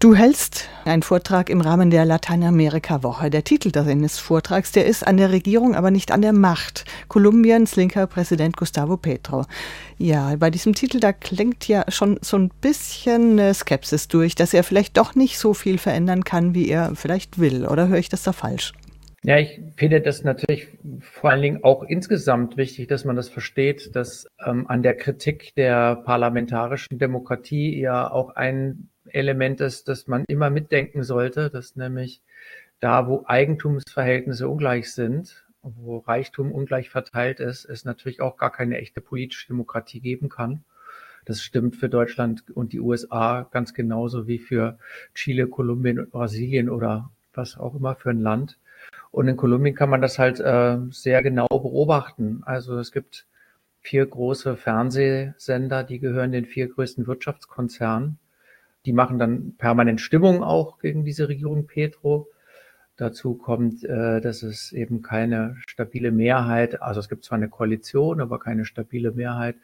[0.00, 3.30] Du hältst einen Vortrag im Rahmen der Lateinamerika-Woche.
[3.30, 6.84] Der Titel deines Vortrags, der ist an der Regierung, aber nicht an der Macht.
[7.08, 9.44] Kolumbiens linker Präsident Gustavo Petro.
[9.96, 14.54] Ja, bei diesem Titel, da klingt ja schon so ein bisschen äh, Skepsis durch, dass
[14.54, 17.66] er vielleicht doch nicht so viel verändern kann, wie er vielleicht will.
[17.66, 18.74] Oder höre ich das da falsch?
[19.24, 20.68] Ja, ich finde das natürlich
[21.00, 25.56] vor allen Dingen auch insgesamt wichtig, dass man das versteht, dass ähm, an der Kritik
[25.56, 32.22] der parlamentarischen Demokratie ja auch ein Element ist, das man immer mitdenken sollte, dass nämlich
[32.80, 38.78] da, wo Eigentumsverhältnisse ungleich sind, wo Reichtum ungleich verteilt ist, es natürlich auch gar keine
[38.78, 40.64] echte politische Demokratie geben kann.
[41.24, 44.78] Das stimmt für Deutschland und die USA ganz genauso wie für
[45.14, 48.58] Chile, Kolumbien und Brasilien oder was auch immer für ein Land.
[49.10, 52.42] Und in Kolumbien kann man das halt äh, sehr genau beobachten.
[52.44, 53.26] Also es gibt
[53.80, 58.18] vier große Fernsehsender, die gehören den vier größten Wirtschaftskonzernen.
[58.86, 62.28] Die machen dann permanent Stimmung auch gegen diese Regierung Petro.
[62.96, 68.20] Dazu kommt, äh, dass es eben keine stabile Mehrheit, also es gibt zwar eine Koalition,
[68.20, 69.54] aber keine stabile Mehrheit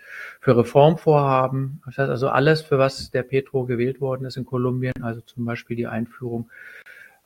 [0.41, 1.83] für Reformvorhaben.
[1.85, 5.45] Das heißt also alles, für was der Petro gewählt worden ist in Kolumbien, also zum
[5.45, 6.49] Beispiel die Einführung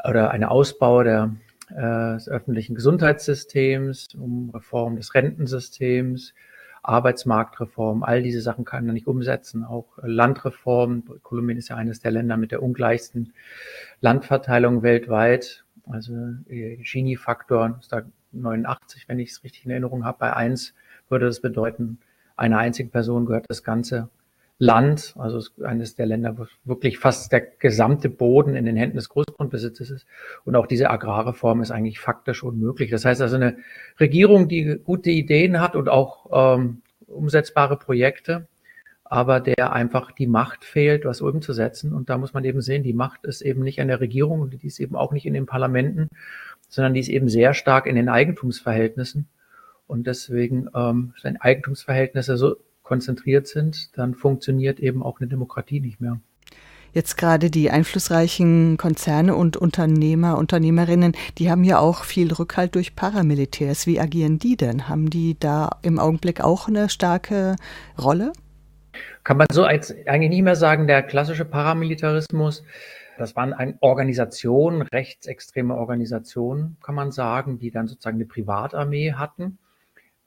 [0.02, 1.34] oder eine Ausbau der
[1.70, 6.34] äh, des öffentlichen Gesundheitssystems, um Reform des Rentensystems,
[6.82, 9.64] Arbeitsmarktreform, all diese Sachen kann er nicht umsetzen.
[9.64, 11.04] Auch Landreform.
[11.22, 13.32] Kolumbien ist ja eines der Länder mit der ungleichsten
[14.00, 15.64] Landverteilung weltweit.
[15.86, 16.12] Also
[16.48, 20.18] Gini-Faktor ist da 89, wenn ich es richtig in Erinnerung habe.
[20.18, 20.74] Bei eins
[21.08, 21.98] würde das bedeuten,
[22.36, 24.08] einer einzigen Person gehört das ganze
[24.60, 29.08] Land, also eines der Länder, wo wirklich fast der gesamte Boden in den Händen des
[29.08, 30.06] Großgrundbesitzes ist.
[30.44, 32.90] Und auch diese Agrarreform ist eigentlich faktisch unmöglich.
[32.90, 33.56] Das heißt also eine
[34.00, 38.48] Regierung, die gute Ideen hat und auch ähm, umsetzbare Projekte,
[39.04, 41.92] aber der einfach die Macht fehlt, was umzusetzen.
[41.92, 44.60] Und da muss man eben sehen, die Macht ist eben nicht an der Regierung und
[44.60, 46.08] die ist eben auch nicht in den Parlamenten,
[46.68, 49.28] sondern die ist eben sehr stark in den Eigentumsverhältnissen.
[49.86, 52.56] Und deswegen ähm, sind Eigentumsverhältnisse so
[52.88, 56.18] konzentriert sind, dann funktioniert eben auch eine Demokratie nicht mehr.
[56.94, 62.96] Jetzt gerade die einflussreichen Konzerne und Unternehmer, Unternehmerinnen, die haben ja auch viel Rückhalt durch
[62.96, 63.86] Paramilitärs.
[63.86, 64.88] Wie agieren die denn?
[64.88, 67.56] Haben die da im Augenblick auch eine starke
[68.02, 68.32] Rolle?
[69.22, 72.64] Kann man so eigentlich nicht mehr sagen, der klassische Paramilitarismus,
[73.18, 79.58] das waren Organisationen, rechtsextreme Organisationen, kann man sagen, die dann sozusagen eine Privatarmee hatten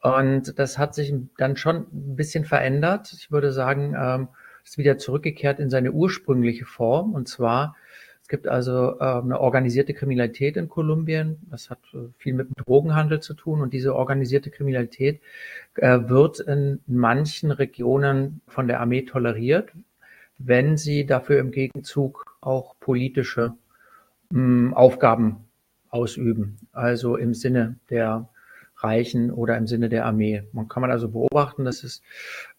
[0.02, 3.14] und das hat sich dann schon ein bisschen verändert.
[3.14, 4.28] Ich würde sagen, ähm,
[4.64, 7.14] ist wieder zurückgekehrt in seine ursprüngliche Form.
[7.14, 7.76] Und zwar,
[8.22, 11.38] es gibt also äh, eine organisierte Kriminalität in Kolumbien.
[11.50, 13.62] Das hat äh, viel mit dem Drogenhandel zu tun.
[13.62, 15.22] Und diese organisierte Kriminalität
[15.76, 19.72] äh, wird in manchen Regionen von der Armee toleriert,
[20.40, 23.54] wenn sie dafür im Gegenzug auch politische
[24.32, 25.46] hm, Aufgaben
[25.90, 26.58] ausüben.
[26.72, 28.30] Also im Sinne der
[28.84, 30.44] reichen oder im Sinne der Armee.
[30.52, 32.02] Man kann man also beobachten, dass es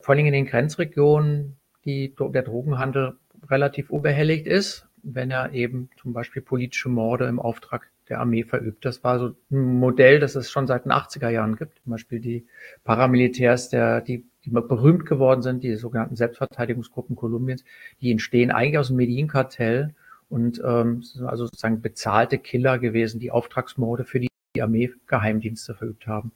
[0.01, 3.17] vor allem in den Grenzregionen die, der Drogenhandel
[3.49, 8.85] relativ unbehelligt ist, wenn er eben zum Beispiel politische Morde im Auftrag der Armee verübt.
[8.85, 11.81] Das war so ein Modell, das es schon seit den 80er Jahren gibt.
[11.83, 12.47] Zum Beispiel die
[12.85, 17.65] Paramilitärs, der, die, die berühmt geworden sind, die sogenannten Selbstverteidigungsgruppen Kolumbiens,
[18.01, 19.95] die entstehen eigentlich aus dem Medellin-Kartell
[20.29, 26.33] und ähm, also sozusagen bezahlte Killer gewesen, die Auftragsmorde für die die Armeegeheimdienste verübt haben.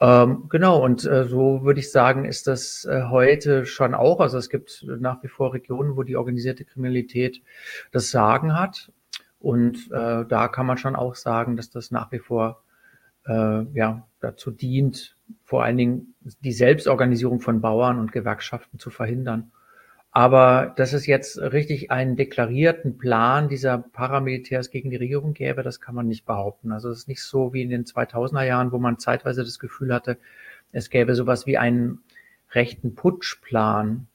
[0.00, 4.20] Ähm, genau, und äh, so würde ich sagen, ist das äh, heute schon auch.
[4.20, 7.42] Also es gibt nach wie vor Regionen, wo die organisierte Kriminalität
[7.92, 8.90] das Sagen hat.
[9.38, 12.62] Und äh, da kann man schon auch sagen, dass das nach wie vor
[13.26, 19.52] äh, ja, dazu dient, vor allen Dingen die Selbstorganisierung von Bauern und Gewerkschaften zu verhindern.
[20.16, 25.80] Aber dass es jetzt richtig einen deklarierten Plan dieser Paramilitärs gegen die Regierung gäbe, das
[25.80, 26.70] kann man nicht behaupten.
[26.70, 29.92] Also es ist nicht so wie in den 2000er Jahren, wo man zeitweise das Gefühl
[29.92, 30.16] hatte,
[30.70, 31.98] es gäbe sowas wie einen
[32.52, 34.06] rechten Putschplan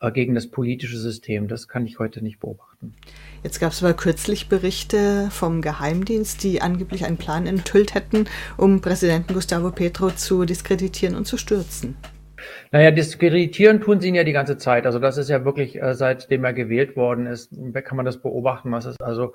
[0.00, 1.46] äh, gegen das politische System.
[1.46, 2.96] Das kann ich heute nicht beobachten.
[3.44, 8.26] Jetzt gab es aber kürzlich Berichte vom Geheimdienst, die angeblich einen Plan enthüllt hätten,
[8.56, 11.94] um Präsidenten Gustavo Petro zu diskreditieren und zu stürzen.
[12.72, 14.86] Naja, diskreditieren tun sie ihn ja die ganze Zeit.
[14.86, 17.52] Also das ist ja wirklich, äh, seitdem er gewählt worden ist,
[17.84, 19.34] kann man das beobachten, was es also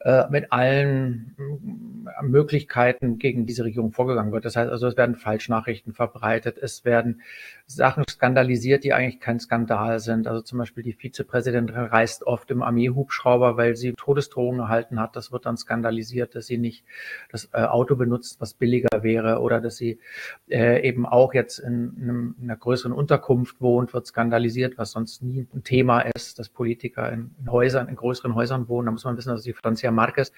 [0.00, 4.44] äh, mit allen äh, Möglichkeiten gegen diese Regierung vorgegangen wird.
[4.44, 7.22] Das heißt also, es werden Falschnachrichten verbreitet, es werden
[7.70, 10.26] Sachen skandalisiert, die eigentlich kein Skandal sind.
[10.26, 15.16] Also zum Beispiel die Vizepräsidentin reist oft im Armeehubschrauber, weil sie Todesdrohungen erhalten hat.
[15.16, 16.84] Das wird dann skandalisiert, dass sie nicht
[17.30, 20.00] das äh, Auto benutzt, was billiger wäre, oder dass sie
[20.48, 25.22] äh, eben auch jetzt in, einem, in, einer größeren Unterkunft wohnt, wird skandalisiert, was sonst
[25.22, 28.86] nie ein Thema ist, dass Politiker in, in Häusern, in größeren Häusern wohnen.
[28.86, 30.32] Da muss man wissen, dass die Francia Marquez,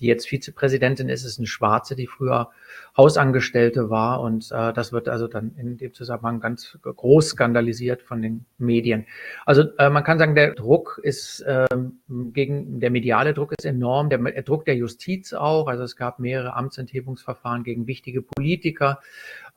[0.00, 2.50] die jetzt Vizepräsidentin ist, ist eine Schwarze, die früher
[2.96, 4.20] Hausangestellte war.
[4.20, 9.06] Und äh, das wird also dann in dem Zusammenhang ganz groß skandalisiert von den Medien.
[9.46, 12.00] Also äh, man kann sagen, der Druck ist ähm,
[12.32, 15.66] gegen der mediale Druck ist enorm, der, der Druck der Justiz auch.
[15.66, 19.00] Also es gab mehrere Amtsenthebungsverfahren gegen wichtige Politiker.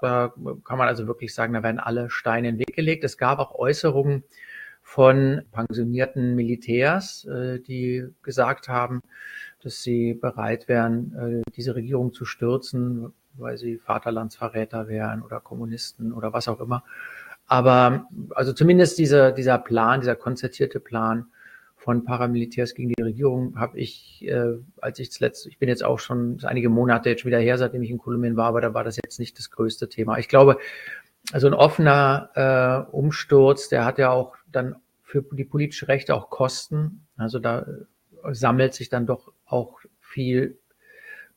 [0.02, 0.34] Da
[0.64, 3.04] kann man also wirklich sagen, da werden alle Steine in den Weg gelegt.
[3.04, 4.24] Es gab auch Äußerungen
[4.82, 9.02] von pensionierten Militärs, äh, die gesagt haben,
[9.64, 16.14] dass sie bereit wären, äh, diese Regierung zu stürzen, weil sie Vaterlandsverräter wären oder Kommunisten
[16.14, 16.84] oder was auch immer.
[17.48, 21.28] Aber also zumindest dieser, dieser Plan, dieser konzertierte Plan
[21.86, 26.00] von Paramilitärs gegen die Regierung habe ich, äh, als ich zuletzt, ich bin jetzt auch
[26.00, 28.98] schon einige Monate jetzt wieder her, seitdem ich in Kolumbien war, aber da war das
[28.98, 30.18] jetzt nicht das größte Thema.
[30.18, 30.58] Ich glaube,
[31.32, 36.32] also ein offener äh, Umsturz, der hat ja auch dann für die politische Rechte auch
[36.32, 37.06] Kosten.
[37.18, 37.68] Also da
[38.32, 40.58] sammelt sich dann doch auch viel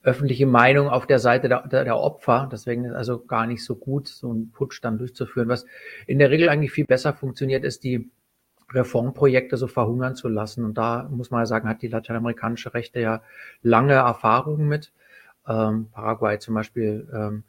[0.09, 2.49] öffentliche Meinung auf der Seite der, der, der Opfer.
[2.51, 5.49] Deswegen ist also gar nicht so gut, so einen Putsch dann durchzuführen.
[5.49, 5.67] Was
[6.07, 8.11] in der Regel eigentlich viel besser funktioniert, ist die
[8.71, 10.65] Reformprojekte so verhungern zu lassen.
[10.65, 13.23] Und da muss man ja sagen, hat die lateinamerikanische Rechte ja
[13.63, 14.93] lange Erfahrungen mit.
[15.47, 17.45] Ähm, Paraguay zum Beispiel ähm,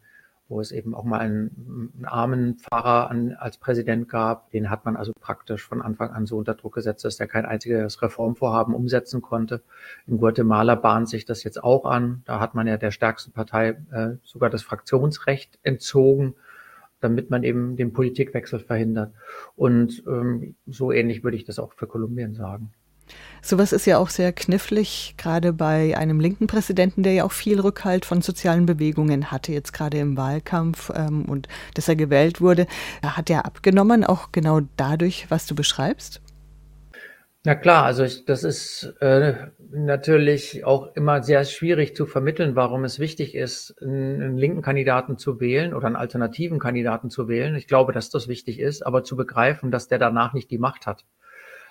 [0.50, 4.50] wo es eben auch mal einen, einen armen Pfarrer an, als Präsident gab.
[4.50, 7.46] Den hat man also praktisch von Anfang an so unter Druck gesetzt, dass er kein
[7.46, 9.62] einziges Reformvorhaben umsetzen konnte.
[10.08, 12.24] In Guatemala bahnt sich das jetzt auch an.
[12.26, 16.34] Da hat man ja der stärksten Partei äh, sogar das Fraktionsrecht entzogen,
[17.00, 19.14] damit man eben den Politikwechsel verhindert.
[19.56, 22.74] Und ähm, so ähnlich würde ich das auch für Kolumbien sagen.
[23.42, 27.60] Sowas ist ja auch sehr knifflig, gerade bei einem linken Präsidenten, der ja auch viel
[27.60, 32.68] Rückhalt von sozialen Bewegungen hatte, jetzt gerade im Wahlkampf ähm, und dass er gewählt wurde.
[33.04, 36.22] Hat er abgenommen, auch genau dadurch, was du beschreibst?
[37.46, 39.34] Na klar, also ich, das ist äh,
[39.72, 45.18] natürlich auch immer sehr schwierig zu vermitteln, warum es wichtig ist, einen, einen, linken Kandidaten
[45.18, 47.56] zu wählen oder einen alternativen Kandidaten zu wählen.
[47.56, 50.86] Ich glaube, dass das wichtig ist, aber zu begreifen, dass der danach nicht die Macht
[50.86, 51.06] hat.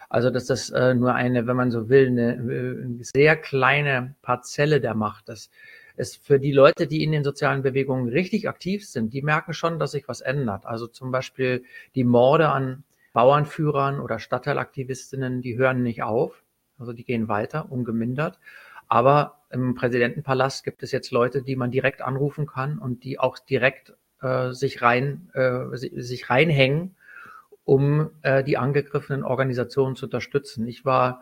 [0.09, 4.15] Also dass das äh, nur eine, wenn man so will, eine, äh, eine sehr kleine
[4.23, 5.51] Parzelle der Macht ist.
[5.97, 9.79] Es für die Leute, die in den sozialen Bewegungen richtig aktiv sind, die merken schon,
[9.79, 10.65] dass sich was ändert.
[10.65, 11.65] Also zum Beispiel
[11.95, 16.43] die Morde an Bauernführern oder Stadtteilaktivistinnen, die hören nicht auf.
[16.79, 18.39] Also die gehen weiter, ungemindert.
[18.87, 23.39] Aber im Präsidentenpalast gibt es jetzt Leute, die man direkt anrufen kann und die auch
[23.39, 26.97] direkt äh, sich rein äh, sich reinhängen
[27.69, 30.67] um äh, die angegriffenen Organisationen zu unterstützen.
[30.67, 31.21] Ich war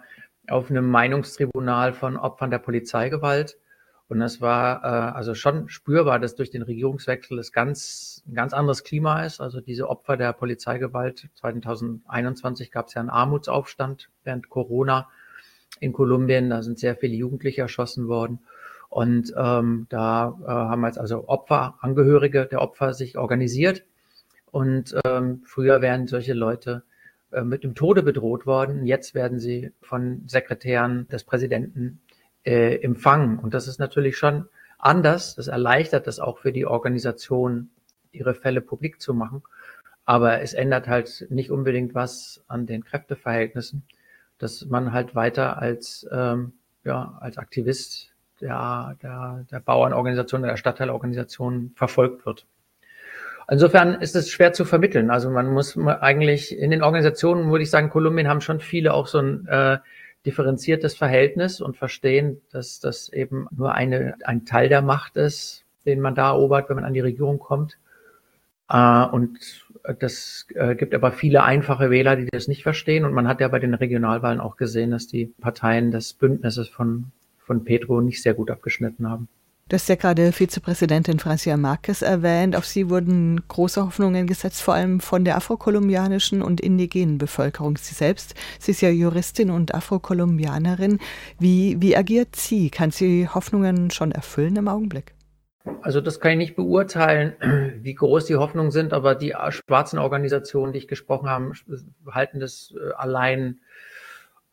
[0.49, 3.59] auf einem Meinungstribunal von Opfern der Polizeigewalt
[4.07, 8.53] und es war äh, also schon spürbar, dass durch den Regierungswechsel es ganz ein ganz
[8.53, 9.41] anderes Klima ist.
[9.41, 15.09] Also diese Opfer der Polizeigewalt 2021 gab es ja einen Armutsaufstand während Corona
[15.81, 16.49] in Kolumbien.
[16.49, 18.39] Da sind sehr viele Jugendliche erschossen worden.
[18.89, 23.83] Und ähm, da äh, haben jetzt also Opfer, Angehörige der Opfer sich organisiert
[24.57, 26.83] und ähm, früher wären solche Leute
[27.31, 28.87] äh, mit dem Tode bedroht worden.
[28.87, 32.01] Jetzt werden sie von Sekretären des Präsidenten
[32.43, 33.39] äh, empfangen.
[33.39, 34.49] Und das ist natürlich schon
[34.79, 35.35] anders.
[35.35, 37.69] Das erleichtert das auch für die Organisation,
[38.13, 39.43] ihre Fälle publik zu machen.
[40.07, 43.83] Aber es ändert halt nicht unbedingt was an den Kräfteverhältnissen,
[44.39, 51.73] dass man halt weiter als, ähm, ja, als Aktivist der, der, der Bauernorganisation, der Stadtteilorganisation
[51.75, 52.47] verfolgt wird.
[53.49, 55.11] Insofern ist es schwer zu vermitteln.
[55.11, 59.07] Also man muss eigentlich in den Organisationen, würde ich sagen, Kolumbien haben schon viele auch
[59.07, 59.79] so ein äh,
[60.25, 66.01] differenziertes Verhältnis und verstehen, dass das eben nur eine, ein Teil der Macht ist, den
[66.01, 67.79] man da erobert, wenn man an die Regierung kommt.
[68.69, 69.39] Äh, und
[70.01, 73.05] das äh, gibt aber viele einfache Wähler, die das nicht verstehen.
[73.05, 77.13] Und man hat ja bei den Regionalwahlen auch gesehen, dass die Parteien des Bündnisses von,
[77.39, 79.29] von Pedro nicht sehr gut abgeschnitten haben.
[79.69, 82.55] Du hast ja gerade Vizepräsidentin Francia Marquez erwähnt.
[82.55, 87.77] Auf sie wurden große Hoffnungen gesetzt, vor allem von der afrokolumbianischen und indigenen Bevölkerung.
[87.77, 91.01] Sie selbst, sie ist ja Juristin und Afrokolumbianerin.
[91.41, 92.71] Wie, wie agiert sie?
[92.71, 95.17] Kann sie Hoffnungen schon erfüllen im Augenblick?
[95.83, 97.33] Also das kann ich nicht beurteilen,
[97.83, 101.51] wie groß die Hoffnungen sind, aber die schwarzen Organisationen, die ich gesprochen habe,
[102.09, 103.59] halten das äh, allein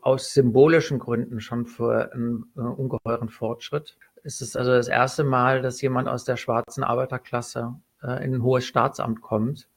[0.01, 3.95] aus symbolischen Gründen schon für einen äh, ungeheuren Fortschritt.
[4.23, 8.43] Es ist also das erste Mal, dass jemand aus der schwarzen Arbeiterklasse äh, in ein
[8.43, 9.67] hohes Staatsamt kommt.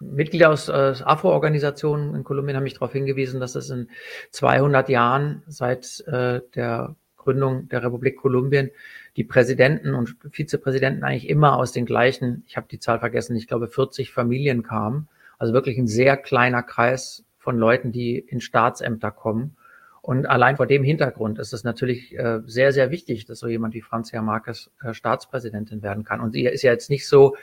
[0.00, 3.88] Mitglieder aus, aus Afro-Organisationen in Kolumbien haben mich darauf hingewiesen, dass es in
[4.30, 8.70] 200 Jahren seit äh, der Gründung der Republik Kolumbien
[9.16, 13.46] die Präsidenten und Vizepräsidenten eigentlich immer aus den gleichen, ich habe die Zahl vergessen, ich
[13.46, 15.08] glaube 40 Familien kamen.
[15.38, 19.56] Also wirklich ein sehr kleiner Kreis von Leuten, die in Staatsämter kommen.
[20.04, 23.72] Und allein vor dem Hintergrund ist es natürlich äh, sehr, sehr wichtig, dass so jemand
[23.74, 26.20] wie Franzia Marquez äh, Staatspräsidentin werden kann.
[26.20, 27.36] Und sie ist ja jetzt nicht so,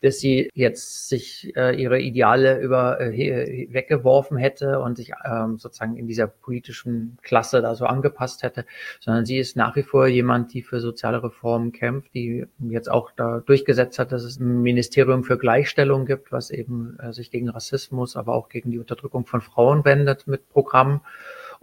[0.00, 5.96] dass sie jetzt sich äh, ihre Ideale über äh, weggeworfen hätte und sich ähm, sozusagen
[5.96, 8.64] in dieser politischen Klasse da so angepasst hätte,
[9.00, 13.10] sondern sie ist nach wie vor jemand, die für soziale Reformen kämpft, die jetzt auch
[13.14, 17.50] da durchgesetzt hat, dass es ein Ministerium für Gleichstellung gibt, was eben äh, sich gegen
[17.50, 21.02] Rassismus, aber auch gegen die Unterdrückung von Frauen wendet mit Programmen.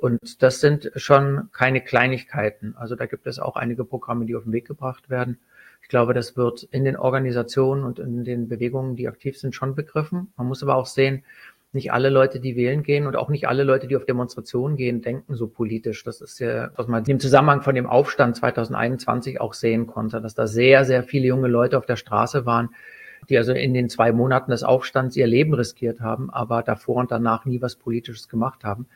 [0.03, 2.75] Und das sind schon keine Kleinigkeiten.
[2.77, 5.39] Also da gibt es auch einige Programme, die auf den Weg gebracht werden.
[5.81, 9.75] Ich glaube, das wird in den Organisationen und in den Bewegungen, die aktiv sind, schon
[9.75, 10.33] begriffen.
[10.35, 11.23] Man muss aber auch sehen,
[11.71, 15.01] nicht alle Leute, die wählen gehen und auch nicht alle Leute, die auf Demonstrationen gehen,
[15.01, 16.03] denken so politisch.
[16.03, 20.35] Das ist ja, was man im Zusammenhang von dem Aufstand 2021 auch sehen konnte, dass
[20.35, 22.71] da sehr, sehr viele junge Leute auf der Straße waren,
[23.29, 27.09] die also in den zwei Monaten des Aufstands ihr Leben riskiert haben, aber davor und
[27.09, 28.87] danach nie was Politisches gemacht haben.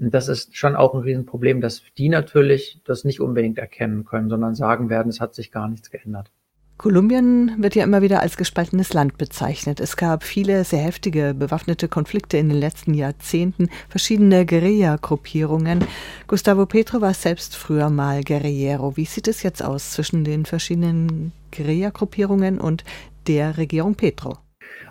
[0.00, 4.30] Und das ist schon auch ein Riesenproblem, dass die natürlich das nicht unbedingt erkennen können,
[4.30, 6.30] sondern sagen werden, es hat sich gar nichts geändert.
[6.78, 9.80] Kolumbien wird ja immer wieder als gespaltenes Land bezeichnet.
[9.80, 15.84] Es gab viele sehr heftige bewaffnete Konflikte in den letzten Jahrzehnten, verschiedene Guerilla-Gruppierungen.
[16.26, 18.96] Gustavo Petro war selbst früher mal Guerillero.
[18.96, 22.84] Wie sieht es jetzt aus zwischen den verschiedenen Guerilla-Gruppierungen und
[23.26, 24.38] der Regierung Petro?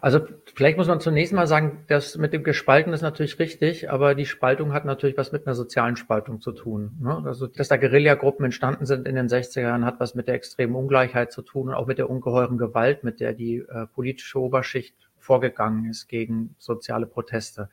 [0.02, 0.20] Also
[0.60, 4.26] vielleicht muss man zunächst mal sagen, das mit dem Gespalten ist natürlich richtig, aber die
[4.26, 6.98] Spaltung hat natürlich was mit einer sozialen Spaltung zu tun.
[7.00, 7.24] Ne?
[7.26, 10.76] Also, dass da Guerillagruppen entstanden sind in den 60er Jahren, hat was mit der extremen
[10.76, 14.98] Ungleichheit zu tun und auch mit der ungeheuren Gewalt, mit der die äh, politische Oberschicht
[15.18, 17.70] vorgegangen ist gegen soziale Proteste.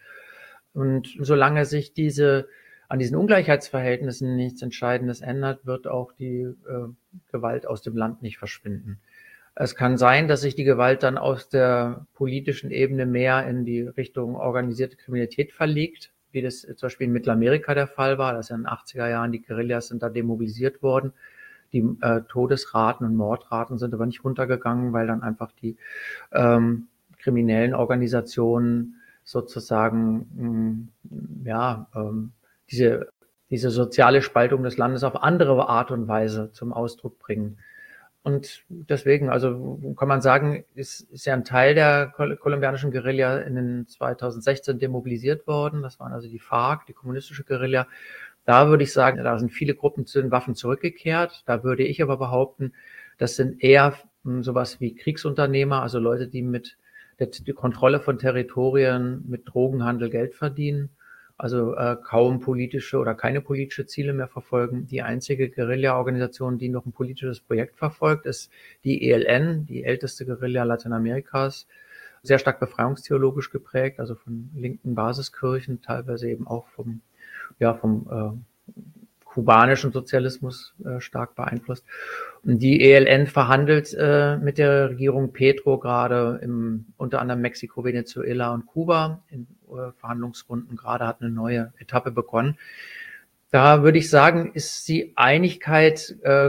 [0.73, 2.47] Und solange sich diese
[2.89, 6.55] an diesen Ungleichheitsverhältnissen nichts Entscheidendes ändert, wird auch die äh,
[7.33, 9.01] Gewalt aus dem Land nicht verschwinden.
[9.59, 13.81] Es kann sein, dass sich die Gewalt dann aus der politischen Ebene mehr in die
[13.81, 18.35] Richtung organisierte Kriminalität verlegt, wie das zum Beispiel in Mittelamerika der Fall war.
[18.35, 21.15] Das in den 80er Jahren, die Guerillas sind da demobilisiert worden.
[21.73, 25.79] Die äh, Todesraten und Mordraten sind aber nicht runtergegangen, weil dann einfach die
[26.33, 32.33] ähm, kriminellen Organisationen sozusagen mh, mm, ja ähm,
[32.71, 33.09] diese
[33.51, 37.59] diese soziale Spaltung des Landes auf andere Art und Weise zum Ausdruck bringen.
[38.27, 42.09] Und deswegen, also kann man sagen, ist, ist ja ein Teil der
[42.41, 45.81] kolumbianischen Guerilla in den 2016 demobilisiert worden.
[45.81, 47.87] Das waren also die FARC, die kommunistische Guerilla.
[48.45, 51.45] Da würde ich sagen, da sind viele Gruppen zu den Waffen zurückgekehrt.
[51.47, 52.73] Da würde ich aber behaupten,
[53.17, 53.95] das sind eher
[54.41, 56.79] sowas wie Kriegsunternehmer, also Leute, die mit
[57.21, 60.91] der die Kontrolle von Territorien, mit Drogenhandel Geld verdienen
[61.39, 64.87] also äh, kaum politische oder keine politische Ziele mehr verfolgen.
[64.87, 68.51] Die einzige Guerilla-Organisation, die noch ein politisches Projekt verfolgt, ist
[68.85, 71.67] die ELN, die älteste Guerilla Lateinamerikas,
[72.23, 77.03] sehr stark befreiungstheologisch geprägt, also von linken Basiskirchen, teilweise eben auch vom,
[77.59, 78.56] ja, vom äh,
[79.37, 81.85] kubanischen Sozialismus äh, stark beeinflusst.
[82.43, 88.55] Und die ELN verhandelt äh, mit der Regierung Petro gerade im unter anderem Mexiko, Venezuela
[88.55, 92.57] und Kuba in äh, Verhandlungsrunden gerade hat eine neue Etappe begonnen.
[93.51, 96.49] Da würde ich sagen, ist die Einigkeit äh,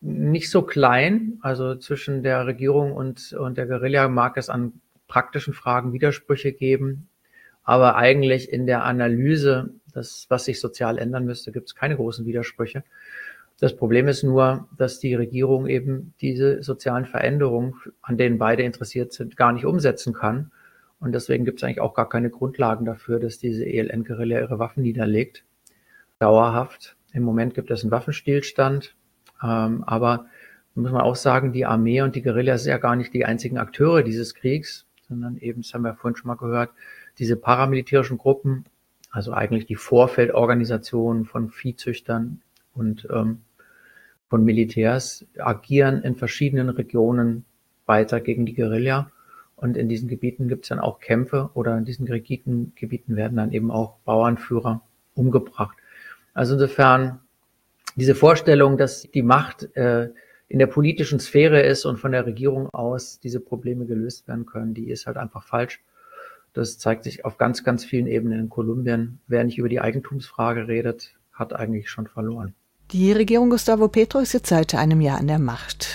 [0.00, 1.38] nicht so klein.
[1.42, 4.72] Also zwischen der Regierung und, und der Guerilla mag es an
[5.08, 7.06] praktischen Fragen Widersprüche geben.
[7.64, 12.26] Aber eigentlich in der Analyse das, was sich sozial ändern müsste, gibt es keine großen
[12.26, 12.84] Widersprüche.
[13.60, 19.12] Das Problem ist nur, dass die Regierung eben diese sozialen Veränderungen, an denen beide interessiert
[19.12, 20.50] sind, gar nicht umsetzen kann.
[20.98, 24.82] Und deswegen gibt es eigentlich auch gar keine Grundlagen dafür, dass diese ELN-Guerilla ihre Waffen
[24.82, 25.44] niederlegt.
[26.18, 26.96] Dauerhaft.
[27.12, 28.96] Im Moment gibt es einen Waffenstillstand.
[29.42, 30.26] Ähm, aber
[30.74, 33.58] muss man auch sagen, die Armee und die Guerilla sind ja gar nicht die einzigen
[33.58, 36.70] Akteure dieses Kriegs, sondern eben, das haben wir vorhin schon mal gehört,
[37.18, 38.64] diese paramilitärischen Gruppen
[39.14, 42.42] also eigentlich die Vorfeldorganisation von Viehzüchtern
[42.74, 43.42] und ähm,
[44.28, 47.44] von Militärs agieren in verschiedenen Regionen
[47.86, 49.12] weiter gegen die Guerilla.
[49.54, 53.36] Und in diesen Gebieten gibt es dann auch Kämpfe oder in diesen Gebieten, Gebieten werden
[53.36, 54.82] dann eben auch Bauernführer
[55.14, 55.76] umgebracht.
[56.32, 57.20] Also insofern
[57.94, 60.10] diese Vorstellung, dass die Macht äh,
[60.48, 64.74] in der politischen Sphäre ist und von der Regierung aus diese Probleme gelöst werden können,
[64.74, 65.80] die ist halt einfach falsch.
[66.54, 69.18] Das zeigt sich auf ganz, ganz vielen Ebenen in Kolumbien.
[69.26, 72.54] Wer nicht über die Eigentumsfrage redet, hat eigentlich schon verloren.
[72.92, 75.88] Die Regierung Gustavo Petro ist jetzt seit einem Jahr an der Macht.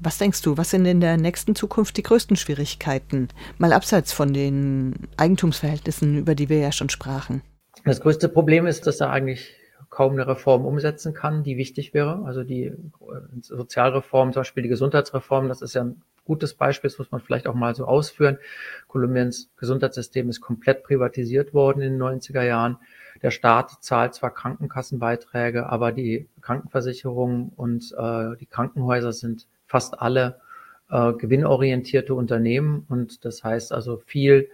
[0.00, 3.28] Was denkst du, was sind in der nächsten Zukunft die größten Schwierigkeiten?
[3.56, 7.40] Mal abseits von den Eigentumsverhältnissen, über die wir ja schon sprachen.
[7.84, 9.54] Das größte Problem ist, dass er eigentlich
[9.88, 12.24] kaum eine Reform umsetzen kann, die wichtig wäre.
[12.24, 12.74] Also die äh,
[13.40, 17.46] Sozialreform, zum Beispiel die Gesundheitsreform, das ist ja ein gutes Beispiel, das muss man vielleicht
[17.46, 18.38] auch mal so ausführen.
[18.88, 22.78] Kolumbiens Gesundheitssystem ist komplett privatisiert worden in den 90er Jahren.
[23.22, 30.40] Der Staat zahlt zwar Krankenkassenbeiträge, aber die Krankenversicherung und äh, die Krankenhäuser sind fast alle
[30.90, 34.48] äh, gewinnorientierte Unternehmen und das heißt also viel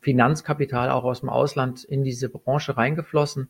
[0.00, 3.48] Finanzkapital auch aus dem Ausland in diese Branche reingeflossen.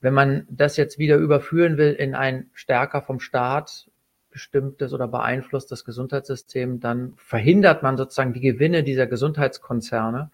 [0.00, 3.88] Wenn man das jetzt wieder überführen will in ein stärker vom Staat
[4.36, 10.30] bestimmtes oder beeinflusstes Gesundheitssystem, dann verhindert man sozusagen die Gewinne dieser Gesundheitskonzerne.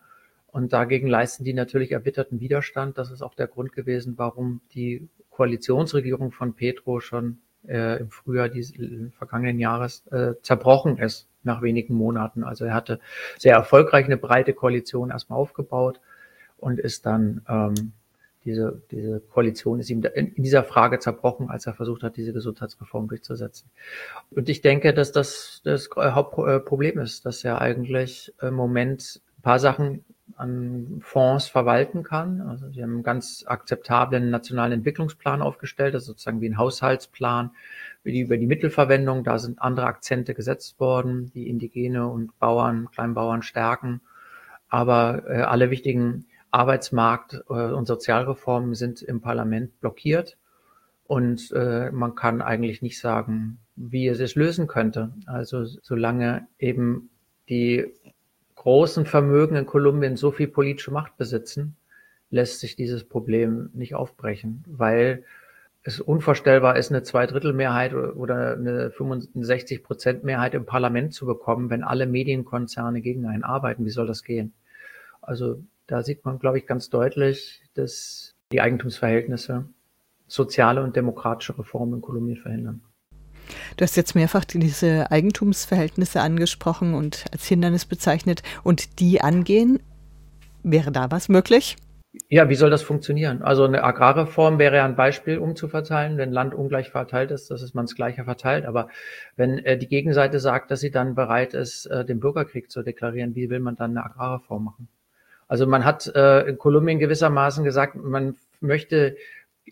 [0.49, 2.99] Und dagegen leisten die natürlich erbitterten Widerstand.
[2.99, 8.49] Das ist auch der Grund gewesen, warum die Koalitionsregierung von Petro schon äh, im Frühjahr
[8.49, 8.75] dieses
[9.17, 12.43] vergangenen Jahres äh, zerbrochen ist nach wenigen Monaten.
[12.43, 12.99] Also er hatte
[13.39, 16.01] sehr erfolgreich eine breite Koalition erstmal aufgebaut
[16.59, 17.93] und ist dann ähm,
[18.45, 23.09] diese, diese Koalition ist ihm in dieser Frage zerbrochen, als er versucht hat, diese Gesundheitsreform
[23.09, 23.71] durchzusetzen.
[24.31, 29.59] Und ich denke, dass das das Hauptproblem ist, dass er eigentlich im Moment ein paar
[29.59, 30.05] Sachen
[30.37, 32.41] an Fonds verwalten kann.
[32.41, 37.51] Also sie haben einen ganz akzeptablen nationalen Entwicklungsplan aufgestellt, das ist sozusagen wie ein Haushaltsplan
[38.05, 39.25] über die Mittelverwendung.
[39.25, 44.01] Da sind andere Akzente gesetzt worden, die Indigene und Bauern, Kleinbauern stärken.
[44.69, 50.37] Aber äh, alle wichtigen Arbeitsmarkt- äh, und Sozialreformen sind im Parlament blockiert.
[51.05, 55.13] Und äh, man kann eigentlich nicht sagen, wie es es lösen könnte.
[55.27, 57.11] Also solange eben
[57.49, 57.87] die
[58.55, 61.77] großen Vermögen in Kolumbien so viel politische Macht besitzen,
[62.31, 65.25] lässt sich dieses Problem nicht aufbrechen, weil
[65.83, 71.83] es unvorstellbar ist, eine Zweidrittelmehrheit oder eine 65 Prozent Mehrheit im Parlament zu bekommen, wenn
[71.83, 73.85] alle Medienkonzerne gegen einen arbeiten.
[73.85, 74.53] Wie soll das gehen?
[75.21, 79.67] Also da sieht man, glaube ich, ganz deutlich, dass die Eigentumsverhältnisse
[80.27, 82.81] soziale und demokratische Reformen in Kolumbien verhindern.
[83.77, 89.81] Du hast jetzt mehrfach diese Eigentumsverhältnisse angesprochen und als Hindernis bezeichnet und die angehen.
[90.63, 91.77] Wäre da was möglich?
[92.31, 93.43] Ja, wie soll das funktionieren?
[93.43, 96.17] Also eine Agrarreform wäre ja ein Beispiel, um zu verteilen.
[96.17, 98.65] Wenn Land ungleich verteilt ist, dass es man es gleicher verteilt.
[98.65, 98.89] Aber
[99.37, 103.35] wenn äh, die Gegenseite sagt, dass sie dann bereit ist, äh, den Bürgerkrieg zu deklarieren,
[103.35, 104.89] wie will man dann eine Agrarreform machen?
[105.53, 109.19] Also man hat äh, in Kolumbien gewissermaßen gesagt, man möchte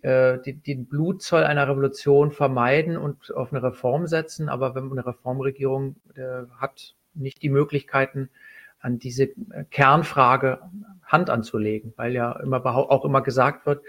[0.03, 4.51] äh, die, den Blutzoll einer Revolution vermeiden und auf eine Reform setzen.
[4.51, 8.29] Aber wenn eine Reformregierung äh, hat, nicht die Möglichkeiten,
[8.81, 9.29] an diese
[9.71, 10.59] Kernfrage
[11.03, 13.83] Hand anzulegen, weil ja immer auch immer gesagt wird,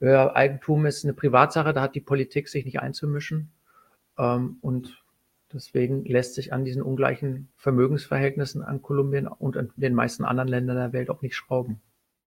[0.00, 3.52] ja, Eigentum ist eine Privatsache, da hat die Politik sich nicht einzumischen.
[4.18, 5.00] Ähm, und
[5.52, 10.76] deswegen lässt sich an diesen ungleichen Vermögensverhältnissen an Kolumbien und an den meisten anderen Ländern
[10.76, 11.80] der Welt auch nicht schrauben.